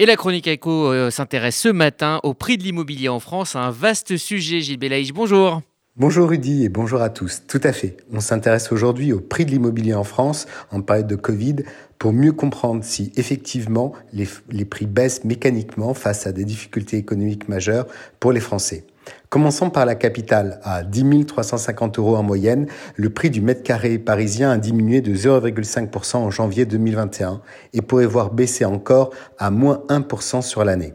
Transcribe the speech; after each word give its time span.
Et 0.00 0.06
la 0.06 0.14
chronique 0.14 0.46
éco 0.46 0.92
euh, 0.92 1.10
s'intéresse 1.10 1.58
ce 1.58 1.68
matin 1.68 2.20
au 2.22 2.32
prix 2.32 2.56
de 2.56 2.62
l'immobilier 2.62 3.08
en 3.08 3.18
France, 3.18 3.56
un 3.56 3.72
vaste 3.72 4.16
sujet. 4.16 4.60
Gilles 4.60 4.78
Belaïch, 4.78 5.12
bonjour. 5.12 5.60
Bonjour 5.96 6.28
Rudy 6.28 6.62
et 6.62 6.68
bonjour 6.68 7.02
à 7.02 7.10
tous. 7.10 7.42
Tout 7.48 7.60
à 7.64 7.72
fait. 7.72 7.96
On 8.12 8.20
s'intéresse 8.20 8.70
aujourd'hui 8.70 9.12
au 9.12 9.18
prix 9.18 9.44
de 9.44 9.50
l'immobilier 9.50 9.94
en 9.94 10.04
France 10.04 10.46
en 10.70 10.82
période 10.82 11.08
de 11.08 11.16
Covid 11.16 11.56
pour 11.98 12.12
mieux 12.12 12.30
comprendre 12.30 12.84
si 12.84 13.10
effectivement 13.16 13.92
les, 14.12 14.28
les 14.50 14.64
prix 14.64 14.86
baissent 14.86 15.24
mécaniquement 15.24 15.94
face 15.94 16.28
à 16.28 16.32
des 16.32 16.44
difficultés 16.44 16.96
économiques 16.96 17.48
majeures 17.48 17.88
pour 18.20 18.30
les 18.30 18.38
Français. 18.38 18.84
Commençons 19.28 19.70
par 19.70 19.84
la 19.84 19.94
capitale. 19.94 20.60
À 20.62 20.82
10 20.82 21.26
350 21.26 21.98
euros 21.98 22.16
en 22.16 22.22
moyenne, 22.22 22.66
le 22.96 23.10
prix 23.10 23.30
du 23.30 23.40
mètre 23.40 23.62
carré 23.62 23.98
parisien 23.98 24.50
a 24.50 24.58
diminué 24.58 25.00
de 25.00 25.14
0,5% 25.14 26.16
en 26.16 26.30
janvier 26.30 26.64
2021 26.64 27.40
et 27.72 27.82
pourrait 27.82 28.06
voir 28.06 28.30
baisser 28.30 28.64
encore 28.64 29.10
à 29.38 29.50
moins 29.50 29.82
1% 29.88 30.42
sur 30.42 30.64
l'année. 30.64 30.94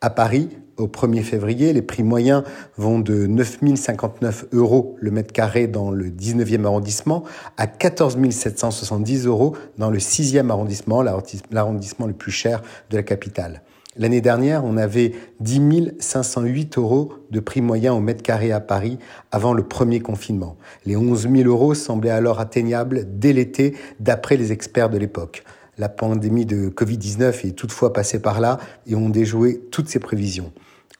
À 0.00 0.10
Paris, 0.10 0.48
au 0.76 0.86
1er 0.86 1.22
février, 1.22 1.72
les 1.72 1.82
prix 1.82 2.02
moyens 2.02 2.42
vont 2.76 2.98
de 2.98 3.26
9 3.26 3.58
059 3.76 4.46
euros 4.52 4.96
le 4.98 5.10
mètre 5.10 5.32
carré 5.32 5.66
dans 5.66 5.90
le 5.90 6.06
19e 6.10 6.64
arrondissement 6.64 7.24
à 7.56 7.66
14 7.66 8.18
770 8.30 9.26
euros 9.26 9.56
dans 9.78 9.90
le 9.90 9.98
6e 9.98 10.50
arrondissement, 10.50 11.02
l'arrondissement 11.02 12.06
le 12.06 12.12
plus 12.12 12.32
cher 12.32 12.62
de 12.90 12.96
la 12.96 13.02
capitale. 13.02 13.62
L'année 13.96 14.20
dernière, 14.20 14.64
on 14.64 14.76
avait 14.76 15.12
10 15.40 15.92
508 16.00 16.78
euros 16.78 17.12
de 17.30 17.38
prix 17.38 17.60
moyen 17.60 17.94
au 17.94 18.00
mètre 18.00 18.22
carré 18.22 18.50
à 18.50 18.60
Paris 18.60 18.98
avant 19.30 19.52
le 19.52 19.62
premier 19.62 20.00
confinement. 20.00 20.56
Les 20.84 20.96
11 20.96 21.28
000 21.32 21.48
euros 21.48 21.74
semblaient 21.74 22.10
alors 22.10 22.40
atteignables 22.40 23.06
dès 23.06 23.32
l'été, 23.32 23.76
d'après 24.00 24.36
les 24.36 24.50
experts 24.50 24.90
de 24.90 24.98
l'époque. 24.98 25.44
La 25.78 25.88
pandémie 25.88 26.46
de 26.46 26.68
Covid-19 26.68 27.46
est 27.46 27.52
toutefois 27.52 27.92
passée 27.92 28.20
par 28.20 28.40
là 28.40 28.58
et 28.86 28.96
ont 28.96 29.08
déjoué 29.08 29.60
toutes 29.70 29.88
ces 29.88 30.00
prévisions 30.00 30.52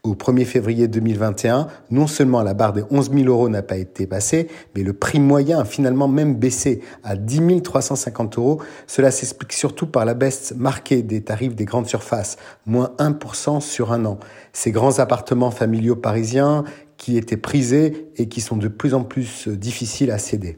au 0.05 0.13
1er 0.13 0.45
février 0.45 0.87
2021, 0.87 1.67
non 1.91 2.07
seulement 2.07 2.43
la 2.43 2.53
barre 2.53 2.73
des 2.73 2.83
11 2.89 3.11
000 3.11 3.25
euros 3.25 3.49
n'a 3.49 3.63
pas 3.63 3.77
été 3.77 4.05
passée, 4.05 4.47
mais 4.75 4.83
le 4.83 4.93
prix 4.93 5.19
moyen 5.19 5.59
a 5.59 5.65
finalement 5.65 6.07
même 6.07 6.35
baissé 6.35 6.81
à 7.03 7.15
10 7.15 7.61
350 7.63 8.37
euros. 8.37 8.61
Cela 8.87 9.11
s'explique 9.11 9.53
surtout 9.53 9.87
par 9.87 10.05
la 10.05 10.13
baisse 10.13 10.53
marquée 10.55 11.01
des 11.01 11.21
tarifs 11.21 11.55
des 11.55 11.65
grandes 11.65 11.87
surfaces, 11.87 12.37
moins 12.65 12.91
1% 12.99 13.61
sur 13.61 13.91
un 13.91 14.05
an. 14.05 14.19
Ces 14.53 14.71
grands 14.71 14.99
appartements 14.99 15.51
familiaux 15.51 15.95
parisiens 15.95 16.63
qui 16.97 17.17
étaient 17.17 17.37
prisés 17.37 18.07
et 18.15 18.27
qui 18.27 18.41
sont 18.41 18.57
de 18.57 18.67
plus 18.67 18.93
en 18.93 19.03
plus 19.03 19.47
difficiles 19.47 20.11
à 20.11 20.17
céder. 20.17 20.57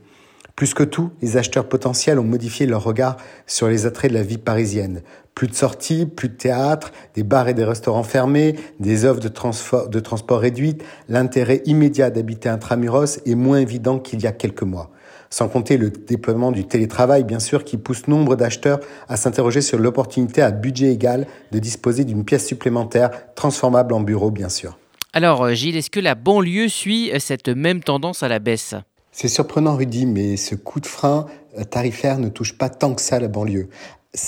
Plus 0.58 0.74
que 0.74 0.82
tout, 0.82 1.12
les 1.22 1.38
acheteurs 1.38 1.70
potentiels 1.70 2.18
ont 2.18 2.24
modifié 2.24 2.66
leur 2.66 2.84
regard 2.84 3.18
sur 3.46 3.68
les 3.68 3.86
attraits 3.86 4.10
de 4.10 4.18
la 4.18 4.24
vie 4.24 4.40
parisienne. 4.40 5.04
Plus 5.36 5.48
de 5.48 5.54
sorties, 5.54 6.08
plus 6.08 6.30
de 6.30 6.34
théâtres, 6.34 6.92
des 7.14 7.22
bars 7.22 7.48
et 7.48 7.54
des 7.54 7.64
restaurants 7.64 8.02
fermés, 8.02 8.56
des 8.80 9.06
offres 9.06 9.20
de, 9.20 9.28
transport, 9.28 9.88
de 9.88 10.00
transport 10.00 10.40
réduites, 10.40 10.84
l'intérêt 11.10 11.62
immédiat 11.66 12.10
d'habiter 12.10 12.50
intramuros 12.50 13.20
est 13.24 13.36
moins 13.36 13.60
évident 13.60 14.00
qu'il 14.00 14.20
y 14.20 14.26
a 14.26 14.32
quelques 14.32 14.64
mois. 14.64 14.90
Sans 15.30 15.48
compter 15.48 15.78
le 15.78 15.92
déploiement 15.92 16.52
du 16.52 16.66
télétravail, 16.66 17.24
bien 17.24 17.40
sûr, 17.40 17.64
qui 17.64 17.78
pousse 17.78 18.08
nombre 18.08 18.36
d'acheteurs 18.36 18.80
à 19.08 19.16
s'interroger 19.16 19.62
sur 19.62 19.78
l'opportunité 19.78 20.42
à 20.42 20.50
budget 20.50 20.92
égal 20.92 21.28
de 21.52 21.60
disposer 21.60 22.04
d'une 22.04 22.26
pièce 22.26 22.48
supplémentaire 22.48 23.12
transformable 23.36 23.94
en 23.94 24.00
bureau, 24.00 24.32
bien 24.32 24.50
sûr. 24.50 24.80
Alors, 25.14 25.44
euh, 25.44 25.54
Gilles, 25.54 25.78
est-ce 25.78 25.92
que 25.92 26.00
la 26.00 26.16
banlieue 26.16 26.68
suit 26.68 27.12
euh, 27.12 27.20
cette 27.20 27.50
même 27.50 27.84
tendance 27.84 28.24
à 28.24 28.28
la 28.28 28.40
baisse? 28.40 28.74
C'est 29.20 29.30
surprenant, 29.30 29.76
Rudy, 29.76 30.06
mais 30.06 30.38
ce 30.38 30.54
coup 30.54 30.80
de 30.80 30.86
frein 30.86 31.26
euh, 31.58 31.64
tarifaire 31.64 32.20
ne 32.20 32.30
touche 32.30 32.56
pas 32.56 32.70
tant 32.70 32.94
que 32.94 33.02
ça 33.02 33.20
la 33.20 33.28
banlieue. 33.28 33.68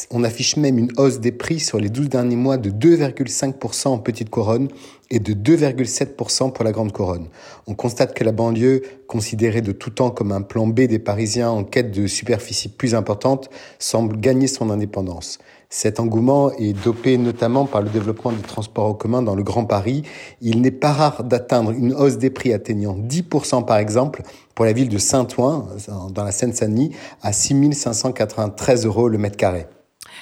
On 0.09 0.23
affiche 0.23 0.57
même 0.57 0.79
une 0.79 0.91
hausse 0.97 1.19
des 1.19 1.31
prix 1.31 1.59
sur 1.59 1.79
les 1.79 1.89
12 1.89 2.09
derniers 2.09 2.35
mois 2.35 2.57
de 2.57 2.71
2,5% 2.71 3.89
en 3.89 3.99
petite 3.99 4.31
couronne 4.31 4.67
et 5.11 5.19
de 5.19 5.33
2,7% 5.33 6.51
pour 6.51 6.63
la 6.63 6.71
grande 6.71 6.91
couronne. 6.91 7.27
On 7.67 7.73
constate 7.73 8.13
que 8.13 8.23
la 8.23 8.31
banlieue, 8.31 8.83
considérée 9.07 9.61
de 9.61 9.71
tout 9.71 9.89
temps 9.89 10.11
comme 10.11 10.31
un 10.31 10.41
plan 10.41 10.67
B 10.67 10.81
des 10.81 10.99
Parisiens 10.99 11.49
en 11.49 11.63
quête 11.63 11.91
de 11.91 12.07
superficie 12.07 12.69
plus 12.69 12.93
importante, 12.93 13.49
semble 13.79 14.19
gagner 14.19 14.47
son 14.47 14.69
indépendance. 14.69 15.39
Cet 15.71 15.99
engouement 15.99 16.51
est 16.53 16.73
dopé 16.73 17.17
notamment 17.17 17.65
par 17.65 17.83
le 17.83 17.89
développement 17.89 18.31
des 18.31 18.41
transports 18.41 18.85
en 18.85 18.93
commun 18.93 19.21
dans 19.21 19.35
le 19.35 19.43
Grand 19.43 19.65
Paris. 19.65 20.03
Il 20.41 20.61
n'est 20.61 20.71
pas 20.71 20.91
rare 20.91 21.23
d'atteindre 21.23 21.71
une 21.71 21.93
hausse 21.93 22.17
des 22.17 22.31
prix 22.31 22.53
atteignant 22.53 22.97
10% 22.97 23.65
par 23.65 23.77
exemple 23.77 24.23
pour 24.55 24.65
la 24.65 24.73
ville 24.73 24.89
de 24.89 24.97
Saint-Ouen, 24.97 25.67
dans 26.11 26.23
la 26.23 26.31
Seine-Saint-Denis, 26.31 26.95
à 27.21 27.33
6 27.33 27.73
593 27.73 28.85
euros 28.85 29.07
le 29.07 29.17
mètre 29.17 29.37
carré. 29.37 29.67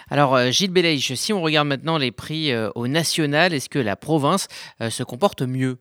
Alors 0.09 0.35
euh, 0.35 0.51
Gilles 0.51 0.71
Belaïch, 0.71 1.13
si 1.13 1.33
on 1.33 1.41
regarde 1.41 1.67
maintenant 1.67 1.97
les 1.97 2.11
prix 2.11 2.51
euh, 2.51 2.69
au 2.75 2.87
national, 2.87 3.53
est-ce 3.53 3.69
que 3.69 3.79
la 3.79 3.95
province 3.95 4.47
euh, 4.81 4.89
se 4.89 5.03
comporte 5.03 5.41
mieux? 5.41 5.77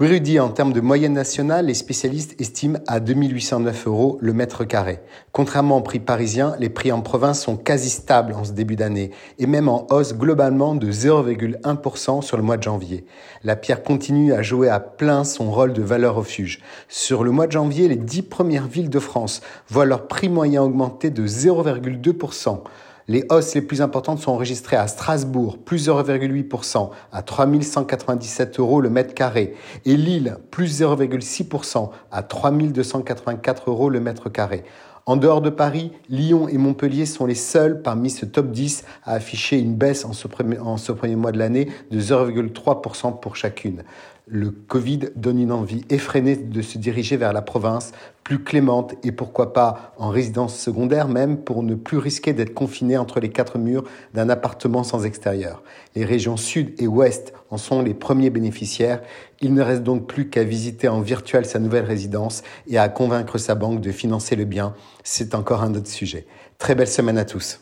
Oui, 0.00 0.08
Rudy, 0.08 0.40
en 0.40 0.48
termes 0.48 0.72
de 0.72 0.80
moyenne 0.80 1.12
nationale, 1.12 1.66
les 1.66 1.74
spécialistes 1.74 2.40
estiment 2.40 2.78
à 2.86 3.00
2809 3.00 3.86
euros 3.86 4.16
le 4.22 4.32
mètre 4.32 4.64
carré. 4.64 5.00
Contrairement 5.30 5.76
aux 5.76 5.82
prix 5.82 6.00
parisiens, 6.00 6.56
les 6.58 6.70
prix 6.70 6.90
en 6.90 7.02
province 7.02 7.42
sont 7.42 7.58
quasi 7.58 7.90
stables 7.90 8.32
en 8.32 8.44
ce 8.44 8.52
début 8.52 8.76
d'année 8.76 9.10
et 9.38 9.46
même 9.46 9.68
en 9.68 9.86
hausse 9.90 10.14
globalement 10.14 10.74
de 10.74 10.90
0,1% 10.90 12.22
sur 12.22 12.38
le 12.38 12.42
mois 12.42 12.56
de 12.56 12.62
janvier. 12.62 13.04
La 13.44 13.56
pierre 13.56 13.82
continue 13.82 14.32
à 14.32 14.40
jouer 14.40 14.70
à 14.70 14.80
plein 14.80 15.22
son 15.22 15.50
rôle 15.50 15.74
de 15.74 15.82
valeur 15.82 16.14
refuge. 16.14 16.60
Sur 16.88 17.22
le 17.22 17.30
mois 17.30 17.46
de 17.46 17.52
janvier, 17.52 17.86
les 17.86 17.96
dix 17.96 18.22
premières 18.22 18.68
villes 18.68 18.88
de 18.88 19.00
France 19.00 19.42
voient 19.68 19.84
leur 19.84 20.08
prix 20.08 20.30
moyen 20.30 20.62
augmenter 20.62 21.10
de 21.10 21.26
0,2%. 21.26 22.62
Les 23.10 23.24
hausses 23.28 23.56
les 23.56 23.60
plus 23.60 23.82
importantes 23.82 24.20
sont 24.20 24.30
enregistrées 24.30 24.76
à 24.76 24.86
Strasbourg, 24.86 25.58
plus 25.58 25.88
0,8% 25.88 26.90
à 27.10 27.22
3197 27.22 28.60
euros 28.60 28.80
le 28.80 28.88
mètre 28.88 29.14
carré, 29.14 29.56
et 29.84 29.96
Lille, 29.96 30.36
plus 30.52 30.80
0,6% 30.80 31.90
à 32.12 32.22
3284 32.22 33.68
euros 33.68 33.90
le 33.90 33.98
mètre 33.98 34.28
carré. 34.28 34.62
En 35.06 35.16
dehors 35.16 35.40
de 35.40 35.50
Paris, 35.50 35.92
Lyon 36.08 36.46
et 36.48 36.58
Montpellier 36.58 37.06
sont 37.06 37.26
les 37.26 37.34
seuls 37.34 37.80
parmi 37.82 38.10
ce 38.10 38.26
top 38.26 38.50
10 38.50 38.84
à 39.04 39.14
afficher 39.14 39.58
une 39.58 39.74
baisse 39.74 40.04
en 40.04 40.12
ce 40.12 40.28
premier, 40.28 41.16
mois 41.16 41.32
de 41.32 41.38
l'année 41.38 41.68
de 41.90 42.00
0,3% 42.00 43.18
pour 43.18 43.36
chacune. 43.36 43.82
Le 44.26 44.50
Covid 44.50 45.10
donne 45.16 45.40
une 45.40 45.50
envie 45.50 45.84
effrénée 45.90 46.36
de 46.36 46.62
se 46.62 46.78
diriger 46.78 47.16
vers 47.16 47.32
la 47.32 47.42
province, 47.42 47.90
plus 48.22 48.44
clémente 48.44 48.94
et 49.02 49.10
pourquoi 49.10 49.52
pas 49.52 49.92
en 49.98 50.10
résidence 50.10 50.56
secondaire 50.56 51.08
même 51.08 51.38
pour 51.38 51.64
ne 51.64 51.74
plus 51.74 51.98
risquer 51.98 52.32
d'être 52.32 52.54
confiné 52.54 52.96
entre 52.96 53.18
les 53.18 53.30
quatre 53.30 53.58
murs 53.58 53.82
d'un 54.14 54.28
appartement 54.28 54.84
sans 54.84 55.04
extérieur. 55.04 55.64
Les 55.96 56.04
régions 56.04 56.36
sud 56.36 56.80
et 56.80 56.86
ouest 56.86 57.32
en 57.50 57.56
sont 57.56 57.82
les 57.82 57.94
premiers 57.94 58.30
bénéficiaires. 58.30 59.02
Il 59.40 59.52
ne 59.52 59.62
reste 59.62 59.82
donc 59.82 60.06
plus 60.06 60.28
qu'à 60.28 60.44
visiter 60.44 60.86
en 60.86 61.00
virtuel 61.00 61.44
sa 61.44 61.58
nouvelle 61.58 61.86
résidence 61.86 62.44
et 62.68 62.78
à 62.78 62.88
convaincre 62.88 63.38
sa 63.38 63.56
banque 63.56 63.80
de 63.80 63.90
financer 63.90 64.36
le 64.36 64.44
bien. 64.44 64.74
C'est 65.02 65.34
encore 65.34 65.62
un 65.62 65.74
autre 65.74 65.88
sujet. 65.88 66.26
Très 66.58 66.74
belle 66.74 66.88
semaine 66.88 67.18
à 67.18 67.24
tous. 67.24 67.58